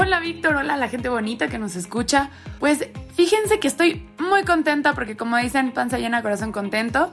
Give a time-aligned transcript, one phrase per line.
[0.00, 2.30] Hola Víctor, hola la gente bonita que nos escucha.
[2.60, 7.12] Pues fíjense que estoy muy contenta porque como dicen, panza llena, corazón contento.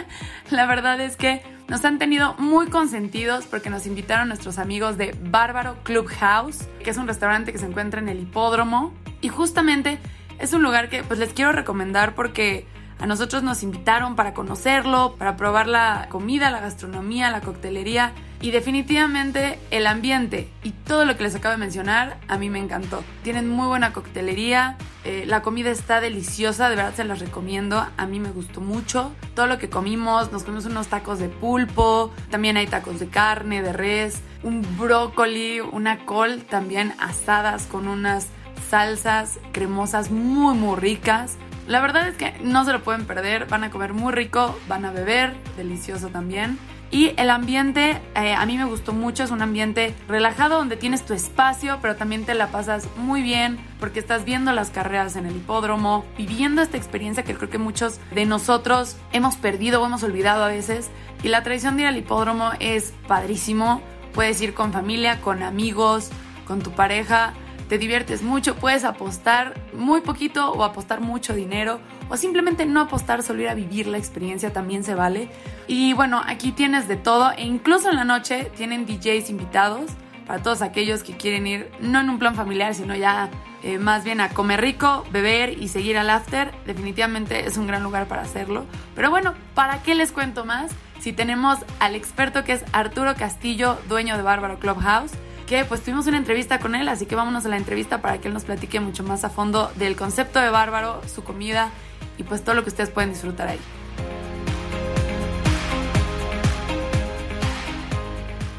[0.50, 5.14] la verdad es que nos han tenido muy consentidos porque nos invitaron nuestros amigos de
[5.24, 8.94] Bárbaro Club House, que es un restaurante que se encuentra en el hipódromo.
[9.20, 9.98] Y justamente
[10.38, 12.66] es un lugar que pues les quiero recomendar porque
[13.02, 18.52] a nosotros nos invitaron para conocerlo, para probar la comida, la gastronomía, la coctelería y
[18.52, 23.02] definitivamente el ambiente y todo lo que les acabo de mencionar a mí me encantó.
[23.24, 28.06] Tienen muy buena coctelería, eh, la comida está deliciosa, de verdad se las recomiendo, a
[28.06, 29.10] mí me gustó mucho.
[29.34, 33.62] Todo lo que comimos, nos comimos unos tacos de pulpo, también hay tacos de carne,
[33.62, 38.28] de res, un brócoli, una col también asadas con unas
[38.70, 41.36] salsas cremosas muy muy ricas.
[41.66, 44.84] La verdad es que no se lo pueden perder, van a comer muy rico, van
[44.84, 46.58] a beber, delicioso también.
[46.90, 51.06] Y el ambiente eh, a mí me gustó mucho, es un ambiente relajado donde tienes
[51.06, 55.24] tu espacio, pero también te la pasas muy bien porque estás viendo las carreras en
[55.24, 60.02] el hipódromo, viviendo esta experiencia que creo que muchos de nosotros hemos perdido o hemos
[60.02, 60.90] olvidado a veces.
[61.22, 63.80] Y la tradición de ir al hipódromo es padrísimo,
[64.12, 66.10] puedes ir con familia, con amigos,
[66.46, 67.32] con tu pareja
[67.72, 71.80] te diviertes mucho, puedes apostar muy poquito o apostar mucho dinero
[72.10, 75.30] o simplemente no apostar, solo ir a vivir la experiencia también se vale.
[75.68, 79.90] Y bueno, aquí tienes de todo e incluso en la noche tienen DJs invitados
[80.26, 83.30] para todos aquellos que quieren ir no en un plan familiar, sino ya
[83.62, 86.52] eh, más bien a comer rico, beber y seguir al after.
[86.66, 88.66] Definitivamente es un gran lugar para hacerlo.
[88.94, 90.72] Pero bueno, ¿para qué les cuento más?
[91.00, 95.12] Si tenemos al experto que es Arturo Castillo, dueño de Bárbaro Clubhouse
[95.52, 98.28] que pues tuvimos una entrevista con él, así que vámonos a la entrevista para que
[98.28, 101.68] él nos platique mucho más a fondo del concepto de Bárbaro, su comida
[102.16, 103.58] y pues todo lo que ustedes pueden disfrutar ahí.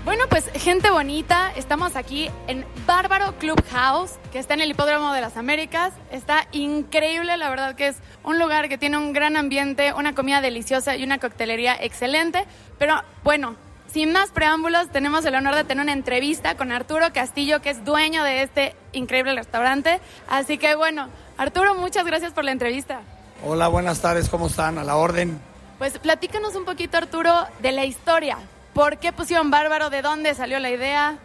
[0.06, 5.14] Bueno, pues gente bonita, estamos aquí en Bárbaro Club House, que está en el Hipódromo
[5.14, 5.94] de las Américas.
[6.12, 10.42] Está increíble, la verdad que es un lugar que tiene un gran ambiente, una comida
[10.42, 12.46] deliciosa y una coctelería excelente.
[12.78, 13.56] Pero bueno,
[13.94, 17.86] sin más preámbulos, tenemos el honor de tener una entrevista con Arturo Castillo, que es
[17.86, 20.00] dueño de este increíble restaurante.
[20.28, 23.02] Así que bueno, Arturo, muchas gracias por la entrevista.
[23.46, 24.80] Hola, buenas tardes, ¿cómo están?
[24.80, 25.40] A la orden.
[25.78, 28.40] Pues platícanos un poquito, Arturo, de la historia.
[28.74, 29.92] ¿Por qué pusieron Bárbaro?
[29.92, 31.20] ¿De dónde salió la idea?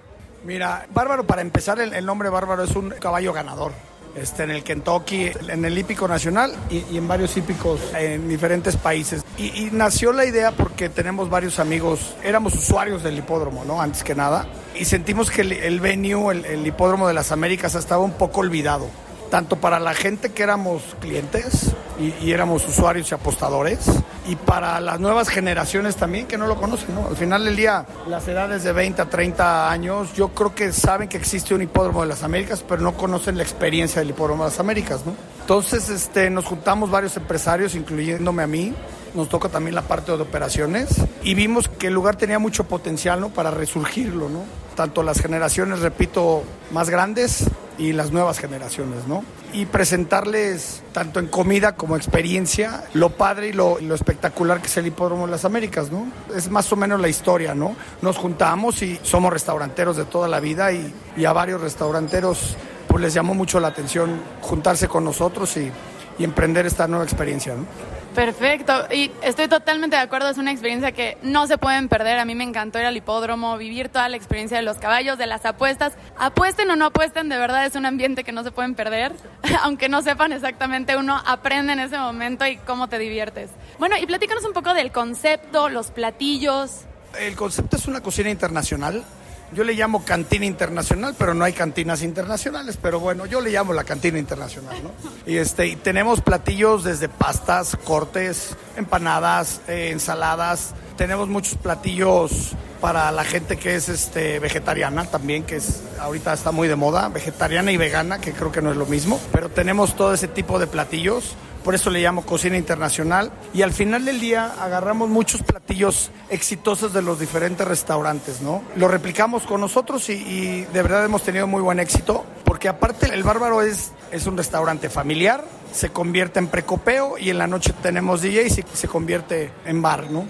[0.45, 3.73] Mira, Bárbaro, para empezar, el, nombre Bárbaro es un caballo ganador.
[4.15, 9.23] Este, en el Kentucky, en el hípico nacional y, en varios hípicos en diferentes países.
[9.39, 13.81] Y, nació la idea porque tenemos varios amigos, éramos usuarios del hipódromo, ¿no?
[13.81, 14.47] Antes que nada.
[14.75, 18.89] Y sentimos que el, el venue, el, hipódromo de las Américas, estaba un poco olvidado
[19.31, 23.81] tanto para la gente que éramos clientes y, éramos usuarios y apostadores,
[24.27, 26.95] y para las nuevas generaciones también que no lo conocen.
[26.95, 27.09] ¿no?
[27.09, 31.09] Al final del día, las edades de 20 a 30 años, yo creo que saben
[31.09, 34.51] que existe un hipódromo de las Américas, pero no conocen la experiencia del hipódromo de
[34.51, 35.05] las Américas.
[35.05, 35.15] ¿no?
[35.41, 38.75] Entonces este, nos juntamos varios empresarios, incluyéndome a mí,
[39.19, 40.89] nos toca también la parte de operaciones
[41.25, 43.31] y vimos que el lugar tenía mucho potencial ¿no?
[43.31, 44.45] para resurgirlo, ¿no?
[44.77, 47.47] tanto las generaciones, repito, más grandes
[47.79, 49.25] y las nuevas generaciones, ¿no?
[49.53, 54.87] Y presentarles, tanto en comida como experiencia, lo padre y lo, espectacular que es el
[54.87, 56.07] Hipódromo de las Américas, ¿no?
[56.33, 57.75] Es más o menos la historia, ¿no?
[58.03, 62.57] Nos juntamos y somos restauranteros de toda la vida y, y a varios restauranteros
[62.87, 65.73] pues les llamó mucho la atención juntarse con nosotros y,
[66.21, 67.98] y emprender esta nueva experiencia, ¿no?
[68.15, 72.19] Perfecto, y estoy totalmente de acuerdo, es una experiencia que no se pueden perder.
[72.19, 75.27] A mí me encantó ir al hipódromo, vivir toda la experiencia de los caballos, de
[75.27, 75.93] las apuestas.
[76.19, 79.13] Apuesten o no apuesten, de verdad es un ambiente que no se pueden perder.
[79.63, 83.51] Aunque no sepan exactamente, uno aprende en ese momento y cómo te diviertes.
[83.79, 86.87] Bueno, y platícanos un poco del concepto, los platillos.
[87.19, 89.05] El concepto es una cocina internacional
[89.53, 93.73] yo le llamo cantina internacional, pero no hay cantinas internacionales, pero bueno, yo le llamo
[93.73, 94.91] la cantina internacional, ¿no?
[95.27, 103.25] Y este, tenemos platillos desde pastas, cortes, empanadas, eh, ensaladas, tenemos muchos platillos para la
[103.25, 107.77] gente que es este, vegetariana también, que es ahorita está muy de moda, vegetariana y
[107.77, 111.35] vegana, que creo que no es lo mismo, pero tenemos todo ese tipo de platillos
[111.69, 113.31] por eso le llamo cocina internacional.
[113.53, 118.63] Y al final del día agarramos muchos platillos exitosos de los diferentes restaurantes, ¿no?
[118.77, 123.23] Lo replicamos con nosotros y, de verdad hemos tenido muy buen éxito, porque aparte el
[123.23, 128.23] Bárbaro es, es un restaurante familiar, se convierte en precopeo y en la noche tenemos
[128.23, 130.25] DJs y se convierte en bar, ¿no?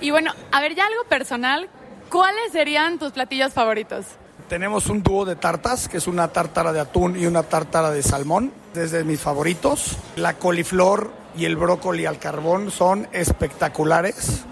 [0.00, 1.68] Y bueno, a ver, ya algo personal,
[2.08, 4.06] ¿cuáles serían tus platillos favoritos?
[4.48, 8.02] Tenemos un dúo de tartas, que es una tártara de atún y una tártara de
[8.02, 9.96] salmón, desde mis favoritos.
[10.16, 14.42] La coliflor y el brócoli al carbón son espectaculares.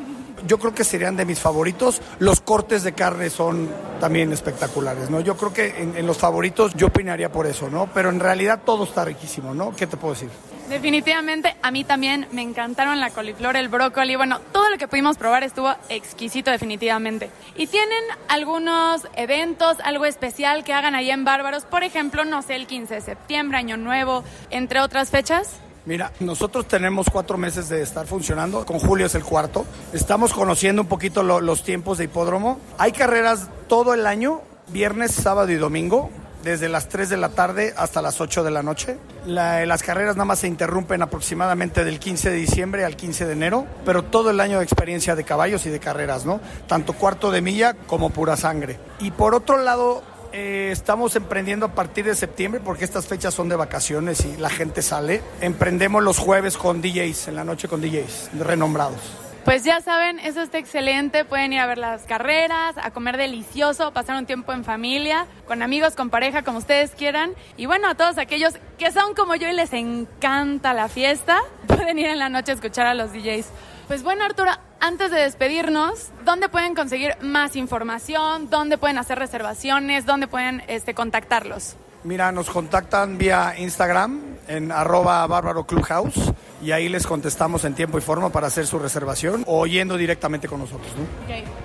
[0.47, 2.01] Yo creo que serían de mis favoritos.
[2.19, 3.69] Los cortes de carne son
[4.01, 5.21] también espectaculares, ¿no?
[5.21, 7.89] Yo creo que en, en los favoritos yo opinaría por eso, ¿no?
[7.93, 9.77] Pero en realidad todo está riquísimo, ¿no?
[9.77, 10.31] ¿Qué te puedo decir?
[10.73, 14.17] Definitivamente, a mí también me encantaron la coliflor, el brócoli.
[14.17, 17.29] Bueno, todo lo que pudimos probar estuvo exquisito, definitivamente.
[17.57, 21.67] ¿Y tienen algunos eventos, algo especial que hagan ahí en Bárbaros?
[21.67, 25.51] Por ejemplo, no sé, el 15 de septiembre, Año Nuevo, entre otras fechas.
[25.85, 29.67] Mira, nosotros tenemos cuatro meses de estar funcionando, con Julio es el cuarto.
[29.93, 32.59] Estamos conociendo un poquito los tiempos de hipódromo.
[32.79, 36.11] Hay carreras todo el año, viernes, sábado y domingo
[36.43, 38.99] desde las 3 de la tarde hasta las 8 de la noche.
[39.27, 43.67] las carreras nada más se interrumpen aproximadamente del 15 de diciembre al 15 de enero,
[43.85, 46.41] pero todo el año de experiencia de caballos y de carreras, ¿no?
[46.67, 48.79] Tanto cuarto de milla como pura sangre.
[49.01, 50.03] Y por otro lado,
[50.33, 54.49] eh, estamos emprendiendo a partir de septiembre porque estas fechas son de vacaciones y la
[54.49, 55.23] gente sale.
[55.41, 59.32] Emprendemos los jueves con DJs, en la noche con DJs renombrados.
[59.45, 61.25] Pues ya saben, eso está excelente.
[61.25, 65.63] Pueden ir a ver las carreras, a comer delicioso, pasar un tiempo en familia, con
[65.63, 67.33] amigos, con pareja, como ustedes quieran.
[67.57, 71.99] Y bueno, a todos aquellos que son como yo y les encanta la fiesta, pueden
[71.99, 73.49] ir en la noche a escuchar a los DJs.
[73.89, 78.49] Pues bueno, Arturo, antes de despedirnos, ¿dónde pueden conseguir más información?
[78.49, 80.07] ¿Dónde pueden hacer reservaciones?
[80.07, 81.77] ¿Dónde pueden este, contactarlos?
[82.05, 87.99] Mira, nos contactan vía Instagram en arroba bárbaro clubhouse y ahí les contestamos en tiempo
[87.99, 90.91] y forma para hacer su reservación o yendo directamente con nosotros.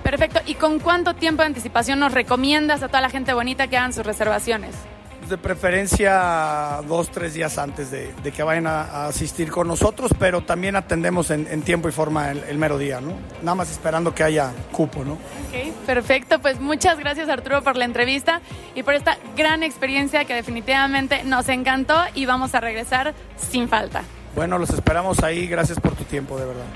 [0.02, 0.40] Perfecto.
[0.46, 3.92] ¿Y con cuánto tiempo de anticipación nos recomiendas a toda la gente bonita que hagan
[3.92, 4.74] sus reservaciones?
[5.28, 10.76] De preferencia dos, tres días antes de, que vayan a, asistir con nosotros, pero también
[10.76, 13.12] atendemos en, tiempo y forma el, mero día, ¿no?
[13.42, 15.14] Nada más esperando que haya cupo, ¿no?
[15.14, 16.40] Ok, perfecto.
[16.40, 18.40] Pues muchas gracias Arturo por la entrevista
[18.74, 24.02] y por esta gran experiencia que definitivamente nos encantó y vamos a regresar sin falta.
[24.34, 25.46] Bueno, los esperamos ahí.
[25.46, 26.66] Gracias por tu tiempo, de verdad.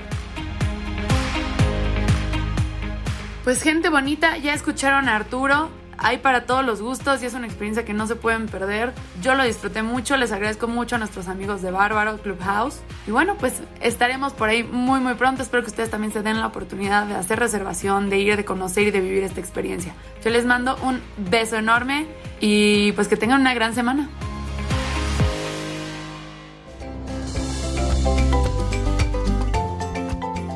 [3.43, 7.47] Pues gente bonita, ya escucharon a Arturo hay para todos los gustos y es una
[7.47, 8.93] experiencia que no se pueden perder.
[9.21, 12.79] Yo lo disfruté mucho, les agradezco mucho a nuestros amigos de Bárbaro Clubhouse.
[13.07, 15.41] Y bueno, pues estaremos por ahí muy muy pronto.
[15.41, 18.87] Espero que ustedes también se den la oportunidad de hacer reservación, de ir, de conocer
[18.87, 19.93] y de vivir esta experiencia.
[20.23, 22.07] Yo les mando un beso enorme
[22.39, 24.09] y pues que tengan una gran semana.